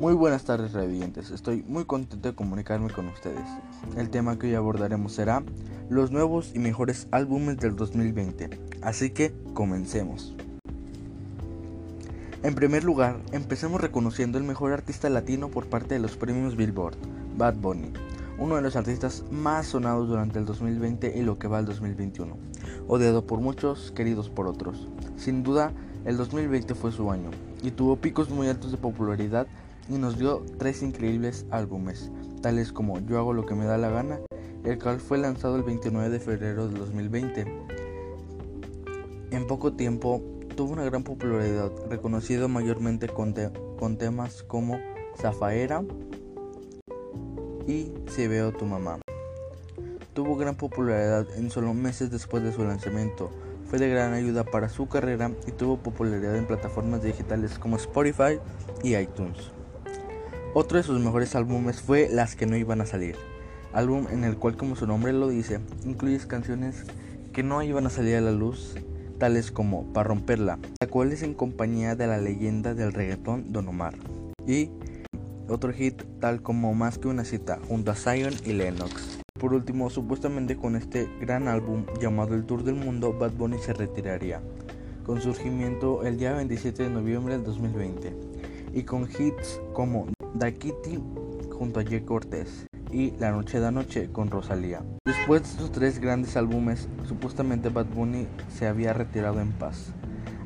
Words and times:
Muy 0.00 0.14
buenas 0.14 0.44
tardes, 0.44 0.72
radiantes. 0.72 1.30
Estoy 1.30 1.62
muy 1.68 1.84
contento 1.84 2.30
de 2.30 2.34
comunicarme 2.34 2.88
con 2.88 3.06
ustedes. 3.08 3.44
El 3.98 4.08
tema 4.08 4.38
que 4.38 4.46
hoy 4.46 4.54
abordaremos 4.54 5.12
será 5.12 5.42
los 5.90 6.10
nuevos 6.10 6.52
y 6.54 6.58
mejores 6.58 7.06
álbumes 7.10 7.58
del 7.58 7.76
2020. 7.76 8.48
Así 8.80 9.10
que 9.10 9.34
comencemos. 9.52 10.34
En 12.42 12.54
primer 12.54 12.82
lugar, 12.82 13.20
empecemos 13.32 13.78
reconociendo 13.78 14.38
el 14.38 14.44
mejor 14.44 14.72
artista 14.72 15.10
latino 15.10 15.50
por 15.50 15.66
parte 15.66 15.96
de 15.96 16.00
los 16.00 16.16
premios 16.16 16.56
Billboard, 16.56 16.96
Bad 17.36 17.56
Bunny, 17.56 17.92
uno 18.38 18.56
de 18.56 18.62
los 18.62 18.76
artistas 18.76 19.24
más 19.30 19.66
sonados 19.66 20.08
durante 20.08 20.38
el 20.38 20.46
2020 20.46 21.18
y 21.18 21.20
lo 21.20 21.38
que 21.38 21.46
va 21.46 21.58
al 21.58 21.66
2021, 21.66 22.38
odiado 22.88 23.26
por 23.26 23.40
muchos, 23.40 23.90
queridos 23.90 24.30
por 24.30 24.46
otros. 24.46 24.88
Sin 25.18 25.42
duda, 25.42 25.74
el 26.06 26.16
2020 26.16 26.74
fue 26.74 26.90
su 26.90 27.10
año 27.10 27.28
y 27.62 27.72
tuvo 27.72 27.96
picos 27.96 28.30
muy 28.30 28.48
altos 28.48 28.70
de 28.70 28.78
popularidad 28.78 29.46
y 29.90 29.98
nos 29.98 30.18
dio 30.18 30.44
tres 30.58 30.82
increíbles 30.82 31.46
álbumes, 31.50 32.10
tales 32.40 32.72
como 32.72 33.00
Yo 33.00 33.18
hago 33.18 33.32
lo 33.32 33.44
que 33.44 33.54
me 33.54 33.64
da 33.64 33.76
la 33.76 33.90
gana, 33.90 34.20
el 34.64 34.78
cual 34.78 35.00
fue 35.00 35.18
lanzado 35.18 35.56
el 35.56 35.64
29 35.64 36.08
de 36.08 36.20
febrero 36.20 36.68
de 36.68 36.78
2020. 36.78 37.44
En 39.32 39.46
poco 39.46 39.72
tiempo 39.72 40.22
tuvo 40.56 40.72
una 40.72 40.84
gran 40.84 41.02
popularidad, 41.02 41.72
reconocido 41.88 42.48
mayormente 42.48 43.08
con, 43.08 43.34
temas 43.98 44.42
como 44.44 44.78
Zafaera 45.20 45.82
y 47.66 47.92
Si 48.08 48.26
veo 48.26 48.52
tu 48.52 48.64
mamá. 48.64 49.00
Tuvo 50.14 50.36
gran 50.36 50.56
popularidad 50.56 51.26
en 51.36 51.50
solo 51.50 51.74
meses 51.74 52.10
después 52.10 52.42
de 52.42 52.52
su 52.52 52.64
lanzamiento, 52.64 53.30
fue 53.66 53.78
de 53.78 53.88
gran 53.88 54.12
ayuda 54.12 54.44
para 54.44 54.68
su 54.68 54.88
carrera 54.88 55.30
y 55.46 55.52
tuvo 55.52 55.76
popularidad 55.78 56.36
en 56.36 56.46
plataformas 56.46 57.02
digitales 57.02 57.58
como 57.58 57.76
Spotify 57.76 58.38
y 58.82 58.96
iTunes. 58.96 59.52
Otro 60.52 60.78
de 60.78 60.82
sus 60.82 60.98
mejores 60.98 61.36
álbumes 61.36 61.80
fue 61.80 62.08
Las 62.10 62.34
que 62.34 62.44
no 62.44 62.56
iban 62.56 62.80
a 62.80 62.86
salir, 62.86 63.14
álbum 63.72 64.08
en 64.10 64.24
el 64.24 64.36
cual 64.36 64.56
como 64.56 64.74
su 64.74 64.84
nombre 64.84 65.12
lo 65.12 65.28
dice, 65.28 65.60
incluye 65.84 66.18
canciones 66.26 66.86
que 67.32 67.44
no 67.44 67.62
iban 67.62 67.86
a 67.86 67.90
salir 67.90 68.16
a 68.16 68.20
la 68.20 68.32
luz, 68.32 68.74
tales 69.18 69.52
como 69.52 69.92
Pa' 69.92 70.02
romperla, 70.02 70.58
la 70.80 70.88
cual 70.88 71.12
es 71.12 71.22
en 71.22 71.34
compañía 71.34 71.94
de 71.94 72.08
la 72.08 72.18
leyenda 72.18 72.74
del 72.74 72.92
reggaetón 72.92 73.52
Don 73.52 73.68
Omar, 73.68 73.94
y 74.44 74.70
otro 75.48 75.72
hit 75.72 76.02
tal 76.18 76.42
como 76.42 76.74
Más 76.74 76.98
que 76.98 77.06
una 77.06 77.24
cita 77.24 77.60
junto 77.68 77.92
a 77.92 77.94
Zion 77.94 78.34
y 78.44 78.52
Lennox. 78.52 79.20
Por 79.38 79.54
último, 79.54 79.88
supuestamente 79.88 80.56
con 80.56 80.74
este 80.74 81.08
gran 81.20 81.46
álbum 81.46 81.86
llamado 82.00 82.34
El 82.34 82.44
Tour 82.44 82.64
del 82.64 82.74
Mundo, 82.74 83.16
Bad 83.16 83.34
Bunny 83.34 83.58
se 83.58 83.72
retiraría, 83.72 84.40
con 85.06 85.20
surgimiento 85.20 86.02
el 86.04 86.18
día 86.18 86.32
27 86.32 86.82
de 86.82 86.90
noviembre 86.90 87.34
del 87.34 87.44
2020, 87.44 88.29
y 88.72 88.82
con 88.84 89.02
hits 89.04 89.60
como 89.72 90.06
Da 90.34 90.52
Kitty 90.52 90.98
junto 91.50 91.80
a 91.80 91.84
Jay 91.84 92.00
Cortez 92.00 92.66
y 92.90 93.12
La 93.18 93.30
Noche 93.30 93.60
de 93.60 93.70
Noche 93.72 94.10
con 94.10 94.30
Rosalía. 94.30 94.82
Después 95.04 95.42
de 95.42 95.48
estos 95.48 95.72
tres 95.72 95.98
grandes 95.98 96.36
álbumes, 96.36 96.88
supuestamente 97.06 97.68
Bad 97.68 97.86
Bunny 97.86 98.26
se 98.48 98.66
había 98.66 98.92
retirado 98.92 99.40
en 99.40 99.52
paz, 99.52 99.92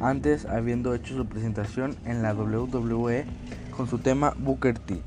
antes 0.00 0.46
habiendo 0.46 0.94
hecho 0.94 1.16
su 1.16 1.26
presentación 1.26 1.96
en 2.04 2.22
la 2.22 2.34
WWE 2.34 3.24
con 3.76 3.86
su 3.86 3.98
tema 3.98 4.34
Booker 4.38 4.78
T, 4.78 5.02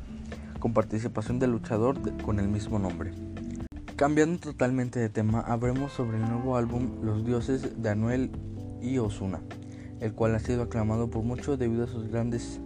con 0.60 0.74
participación 0.74 1.40
del 1.40 1.52
luchador 1.52 1.98
con 2.22 2.40
el 2.40 2.48
mismo 2.48 2.80
nombre. 2.80 3.14
Cambiando 3.96 4.40
totalmente 4.40 5.00
de 5.00 5.10
tema, 5.10 5.42
hablemos 5.42 5.94
sobre 5.94 6.18
el 6.18 6.28
nuevo 6.28 6.58
álbum 6.58 7.04
Los 7.04 7.26
Dioses 7.26 7.82
de 7.82 7.90
Anuel 7.90 8.32
y 8.82 8.98
Osuna, 8.98 9.42
el 10.00 10.14
cual 10.14 10.36
ha 10.36 10.40
sido 10.40 10.64
aclamado 10.64 11.10
por 11.10 11.24
muchos 11.24 11.58
debido 11.60 11.84
a 11.84 11.88
sus 11.88 12.08
grandes 12.08 12.60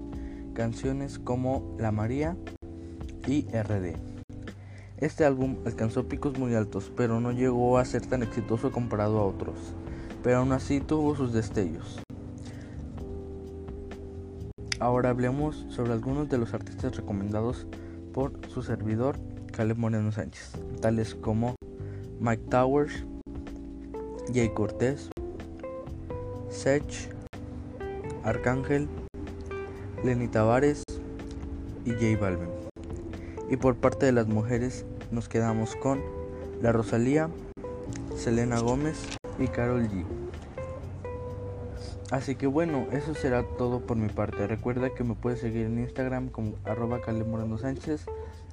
canciones 0.57 1.19
como 1.19 1.75
La 1.77 1.91
María 1.91 2.35
y 3.27 3.43
RD. 3.43 3.93
Este 4.97 5.23
álbum 5.23 5.57
alcanzó 5.67 6.07
picos 6.07 6.39
muy 6.39 6.55
altos, 6.55 6.91
pero 6.97 7.19
no 7.19 7.31
llegó 7.31 7.77
a 7.77 7.85
ser 7.85 8.07
tan 8.07 8.23
exitoso 8.23 8.71
comparado 8.71 9.19
a 9.19 9.25
otros, 9.25 9.55
pero 10.23 10.37
aún 10.37 10.51
así 10.53 10.79
tuvo 10.79 11.15
sus 11.15 11.31
destellos. 11.31 11.99
Ahora 14.79 15.11
hablemos 15.11 15.63
sobre 15.69 15.93
algunos 15.93 16.27
de 16.27 16.39
los 16.39 16.55
artistas 16.55 16.97
recomendados 16.97 17.67
por 18.11 18.33
su 18.49 18.63
servidor 18.63 19.15
Caleb 19.51 19.77
Moreno 19.77 20.11
Sánchez, 20.11 20.53
tales 20.81 21.13
como 21.13 21.53
Mike 22.19 22.45
Towers, 22.49 23.05
Jay 24.33 24.49
Cortés, 24.49 25.11
Sech, 26.49 27.13
Arcángel, 28.23 28.89
Lenny 30.07 30.29
Tavares 30.29 30.83
y 31.85 31.91
J 31.91 32.17
Balvin. 32.17 32.47
Y 33.49 33.57
por 33.57 33.75
parte 33.75 34.05
de 34.05 34.13
las 34.13 34.27
mujeres 34.27 34.85
nos 35.11 35.27
quedamos 35.27 35.75
con 35.75 36.01
La 36.61 36.71
Rosalía, 36.71 37.29
Selena 38.15 38.59
Gómez 38.59 38.95
y 39.37 39.47
Carol 39.47 39.83
G. 39.89 40.05
Así 42.09 42.35
que 42.35 42.47
bueno, 42.47 42.87
eso 42.93 43.15
será 43.15 43.43
todo 43.57 43.81
por 43.81 43.97
mi 43.97 44.07
parte. 44.07 44.47
Recuerda 44.47 44.89
que 44.91 45.03
me 45.03 45.13
puedes 45.13 45.41
seguir 45.41 45.65
en 45.65 45.77
Instagram 45.79 46.29
como 46.29 46.53
arroba 46.63 47.01
Moreno 47.29 47.57
Sánchez 47.57 48.05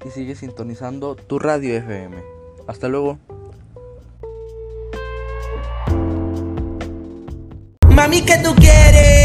y 0.04 0.10
sigue 0.10 0.34
sintonizando 0.34 1.14
tu 1.14 1.38
radio 1.38 1.76
FM. 1.76 2.16
Hasta 2.66 2.88
luego. 2.88 3.18
Mami, 7.94 8.22
¿qué 8.22 8.38
tú 8.42 8.56
quieres? 8.56 9.23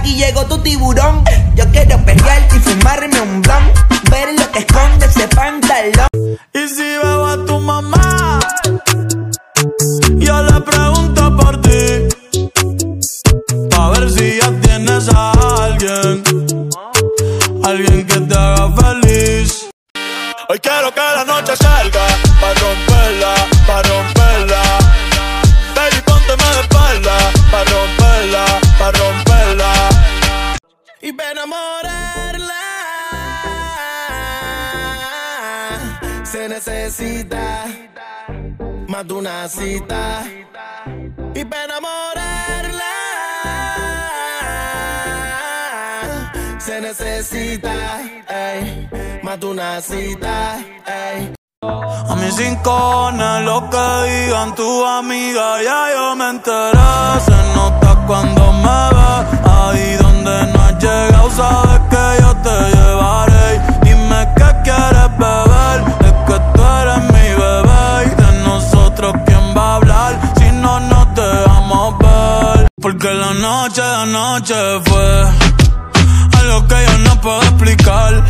Aquí 0.00 0.14
llegó 0.14 0.46
tu 0.46 0.56
tiburón. 0.62 1.22
Yo 1.54 1.70
quiero 1.72 2.02
pelear 2.06 2.48
y 2.56 2.58
fumarme 2.58 3.20
un 3.20 3.42
blunt. 3.42 4.10
Ver 4.10 4.32
lo 4.38 4.50
que 4.50 4.60
esconde 4.60 5.04
ese 5.04 5.28
pantalón. 5.28 6.08
Y 6.54 6.68
si 6.68 6.82
veo 6.82 7.09
enamorarla 31.40 32.62
Se 36.24 36.48
necesita 36.48 37.66
Más 38.88 39.06
de 39.06 39.14
una 39.14 39.48
cita 39.48 40.24
Y 41.34 41.44
para 41.44 41.64
enamorarla 41.64 42.92
Se 46.58 46.80
necesita 46.80 48.00
ey 48.28 48.88
más 49.22 49.38
de 49.38 49.46
una 49.46 49.80
cita. 49.80 50.58
A 51.62 52.16
mis 52.16 52.36
rincones, 52.36 53.44
lo 53.44 53.68
que 53.70 54.10
digan 54.10 54.54
tu 54.54 54.84
amiga, 54.84 55.62
ya 55.62 55.92
yo 55.94 56.16
me 56.16 56.30
enteré. 56.30 56.80
Porque 72.90 73.14
la 73.14 73.32
noche 73.34 73.80
de 73.80 73.94
anoche 74.02 74.54
fue 74.84 75.24
algo 76.40 76.66
que 76.66 76.74
yo 76.86 76.98
no 76.98 77.20
puedo 77.20 77.40
explicar. 77.42 78.24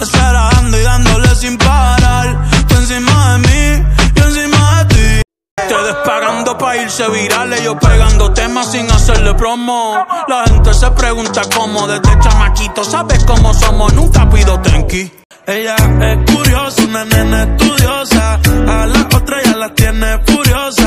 Esperando 0.00 0.80
y 0.80 0.82
dándole 0.82 1.34
sin 1.34 1.58
parar. 1.58 2.48
Tú 2.66 2.76
encima 2.76 3.32
de 3.32 3.38
mí, 3.40 3.86
yo 4.14 4.24
encima 4.24 4.84
de 4.84 4.94
ti. 4.94 5.22
Ustedes 5.60 5.96
pagando 6.06 6.56
pa' 6.56 6.76
irse 6.76 7.06
virales 7.10 7.62
Yo 7.62 7.78
pegando 7.78 8.32
temas 8.32 8.72
sin 8.72 8.90
hacerle 8.90 9.34
promo. 9.34 10.02
La 10.28 10.44
gente 10.44 10.72
se 10.72 10.90
pregunta 10.92 11.42
cómo 11.54 11.86
Desde 11.86 12.18
chamaquito 12.20 12.84
sabes 12.84 13.24
cómo 13.24 13.52
somos 13.52 13.92
Nunca 13.92 14.28
pido 14.30 14.58
tenki 14.60 15.12
ella 15.48 15.76
es 15.76 16.34
curiosa, 16.34 16.82
una 16.82 17.04
nena 17.04 17.44
estudiosa. 17.44 18.40
A 18.66 18.86
la 18.86 19.00
otra 19.14 19.42
ya 19.44 19.56
la 19.56 19.72
tiene 19.74 20.18
furiosa. 20.26 20.85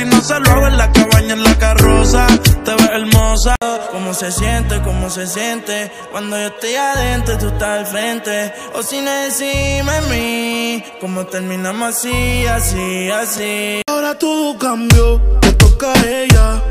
Si 0.00 0.06
no 0.06 0.18
se 0.22 0.40
lo 0.40 0.50
hago 0.50 0.66
en 0.66 0.78
la 0.78 0.90
cabaña, 0.92 1.34
en 1.34 1.44
la 1.44 1.58
carroza. 1.58 2.26
Te 2.64 2.74
ves 2.74 2.90
hermosa. 2.90 3.54
¿Cómo 3.90 4.14
se 4.14 4.32
siente? 4.32 4.80
¿Cómo 4.80 5.10
se 5.10 5.26
siente? 5.26 5.92
Cuando 6.10 6.38
yo 6.38 6.46
estoy 6.46 6.74
adentro, 6.74 7.36
tú 7.36 7.48
estás 7.48 7.80
al 7.80 7.86
frente. 7.86 8.50
O 8.72 8.82
si 8.82 9.02
no 9.02 9.10
decime 9.10 9.90
a 9.90 10.00
mí. 10.10 10.82
¿Cómo 11.02 11.26
terminamos 11.26 11.96
así, 11.96 12.46
así, 12.46 13.10
así? 13.10 13.82
Ahora 13.88 14.18
todo 14.18 14.56
cambió, 14.56 15.20
te 15.42 15.52
toca 15.52 15.92
a 15.92 16.06
ella. 16.06 16.62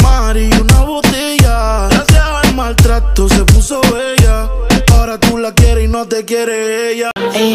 Mari, 0.00 0.50
una 0.52 0.82
botella. 0.82 1.88
Gracias 1.90 2.24
al 2.44 2.54
maltrato 2.54 3.28
se 3.28 3.44
puso 3.44 3.80
bella. 3.92 4.48
Ahora 4.92 5.18
tú 5.18 5.36
la 5.36 5.52
quieres 5.52 5.86
y 5.86 5.88
no 5.88 6.06
te 6.06 6.24
quiere 6.24 6.92
ella. 6.92 7.10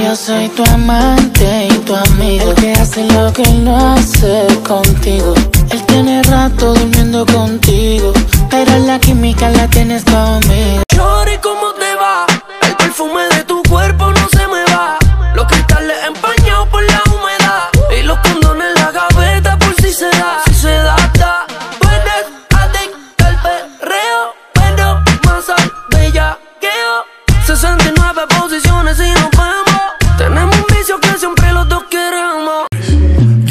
Yo 0.05 0.15
soy 0.15 0.47
tu 0.49 0.63
amante 0.65 1.67
y 1.67 1.77
tu 1.79 1.95
amigo. 1.95 2.51
El 2.51 2.55
que 2.57 2.73
hace 2.73 3.03
lo 3.05 3.33
que 3.33 3.43
no 3.63 3.75
hace 3.75 4.45
contigo. 4.61 5.33
Él 5.71 5.83
tiene 5.87 6.21
rato 6.21 6.75
durmiendo 6.75 7.25
contigo. 7.25 8.13
Pero 8.51 8.77
la 8.85 8.99
química 8.99 9.49
la 9.49 9.67
tienes 9.67 10.03
conmigo. 10.03 10.84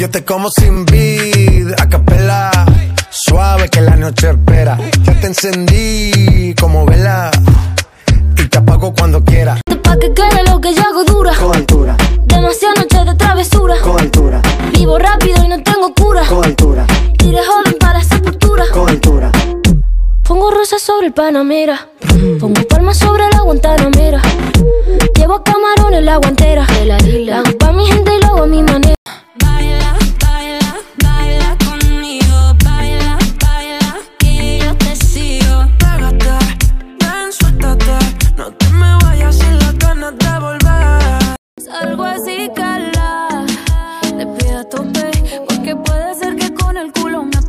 Yo 0.05 0.11
te 0.11 0.23
como 0.23 0.51
sin 0.51 0.85
vid, 0.85 1.71
a 1.81 1.89
capela. 1.89 2.51
Suave 3.09 3.67
que 3.69 3.81
la 3.81 3.95
noche 3.95 4.29
espera. 4.29 4.77
Ya 5.01 5.19
te 5.19 5.25
encendí 5.25 6.53
como 6.61 6.85
vela. 6.85 7.31
Y 8.37 8.47
te 8.47 8.55
apago 8.59 8.93
cuando 8.93 9.23
quiera. 9.23 9.59
Pa' 9.81 9.97
que 9.97 10.13
quede 10.13 10.43
lo 10.47 10.61
que 10.61 10.75
yo 10.75 10.81
hago 10.83 11.05
dura. 11.05 11.33
Con 11.33 11.55
altura, 11.55 11.97
Demasiadas 12.23 12.77
noches 12.83 13.03
de 13.03 13.15
travesura. 13.15 13.75
con 13.81 13.99
altura, 13.99 14.43
Vivo 14.73 14.99
rápido 14.99 15.43
y 15.43 15.47
no 15.47 15.63
tengo 15.63 15.91
cura. 15.95 16.21
con 16.29 16.45
altura, 16.45 16.85
Tiré 17.17 17.39
joven 17.43 17.75
para 17.79 17.97
la 17.97 18.03
sepultura. 18.03 18.65
con 18.71 18.87
altura. 18.87 19.31
Pongo 20.21 20.51
rosas 20.51 20.83
sobre 20.83 21.07
el 21.07 21.13
Panamera. 21.13 21.89
Pongo 22.39 22.61
palmas 22.69 22.97
sobre 22.99 23.23
la 23.31 23.41
Guantanamera. 23.41 24.21
Llevo 25.15 25.43
camarones 25.43 26.03
la 26.03 26.17
guantera. 26.17 26.67
La 26.85 27.39
hago 27.39 27.54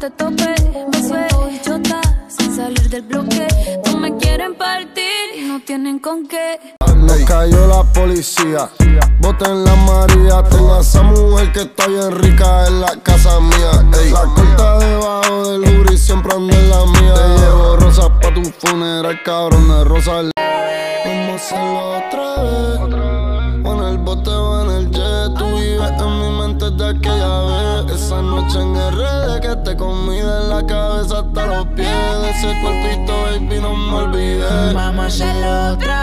te 0.06 0.25
tope. 0.25 0.55
Me 0.93 1.03
siento 1.03 1.47
bichota 1.47 2.00
sin 2.29 2.55
salir 2.55 2.88
del 2.88 3.03
bloque. 3.03 3.47
No 3.87 3.99
me 3.99 4.17
quieren 4.17 4.55
partir 4.55 5.05
y 5.37 5.49
no 5.49 5.61
tienen 5.61 5.99
con 5.99 6.26
qué. 6.26 6.58
Me 6.97 7.25
cayó 7.25 7.67
la 7.67 7.82
policía. 7.93 8.69
Boten 9.20 9.64
la 9.64 9.75
María. 9.75 10.43
Tengo 10.49 10.75
a 10.75 10.81
esa 10.81 11.03
mujer 11.03 11.53
que 11.53 11.62
está 11.62 11.87
bien 11.88 12.12
rica 12.12 12.67
en 12.69 12.81
la 12.81 12.97
casa 13.03 13.41
mía. 13.41 13.70
Ey, 14.00 14.11
la 14.11 14.23
corta 14.23 14.79
debajo 14.79 15.50
del 15.50 15.76
jury 15.76 15.99
siempre 15.99 16.32
ando 16.35 16.55
en 16.55 16.70
la 16.70 16.85
mía. 16.87 17.14
Te 17.14 17.41
llevo 17.41 17.76
rosas 17.76 18.11
pa' 18.23 18.35
tu 18.35 18.44
funeral, 18.44 19.20
cabrón 19.25 19.69
de 19.69 19.85
rosas. 19.85 20.31
Vamos 21.05 21.31
a 21.31 21.35
hacerlo 21.35 21.99
otra 21.99 22.43
vez. 22.43 23.64
O 23.64 23.73
en 23.75 23.82
el 23.88 23.99
bote 23.99 24.31
o 24.31 24.62
en 24.62 24.70
el. 24.70 24.95
Tú 25.38 25.44
vives 25.56 25.93
en 25.99 26.21
mi 26.21 26.31
mente 26.38 26.71
de 26.71 26.88
aquella 26.88 27.85
vez. 27.85 27.94
Esa 27.94 28.23
noche 28.23 28.61
en 28.61 28.75
RD 28.75 29.41
que 29.41 29.56
te 29.65 29.77
comí 29.77 30.19
de 30.19 30.49
la 30.49 30.65
cabeza 30.67 31.21
hasta 31.21 31.47
los 31.47 31.67
pies. 31.69 31.88
De 32.23 32.31
ese 32.31 32.61
cuerpito, 32.61 33.12
baby, 33.25 33.61
no 33.61 33.75
me 33.75 33.97
olvidé. 34.05 34.73
Vamos 34.73 35.05
a 35.05 35.06
hacerlo 35.06 35.73
otra. 35.75 35.95